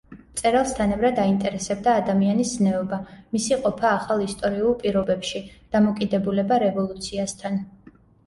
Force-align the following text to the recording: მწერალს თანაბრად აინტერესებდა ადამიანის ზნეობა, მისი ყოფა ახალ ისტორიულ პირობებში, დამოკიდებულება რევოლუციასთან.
მწერალს 0.19 0.71
თანაბრად 0.77 1.19
აინტერესებდა 1.23 1.91
ადამიანის 1.99 2.53
ზნეობა, 2.59 2.99
მისი 3.35 3.59
ყოფა 3.67 3.91
ახალ 3.99 4.23
ისტორიულ 4.27 4.73
პირობებში, 4.81 5.43
დამოკიდებულება 5.77 6.59
რევოლუციასთან. 6.67 7.63